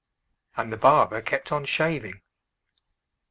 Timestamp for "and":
0.57-0.73